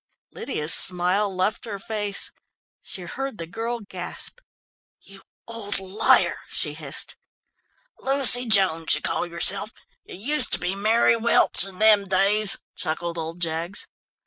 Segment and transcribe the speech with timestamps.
[0.31, 2.31] Lydia's smile left her face.
[2.81, 4.39] She heard the girl gasp.
[4.99, 7.17] "You old liar!" she hissed.
[7.99, 9.69] "Lucy Jones you call yourself
[10.05, 13.85] you used to be Mary Welch in them days," chuckled old Jaggs.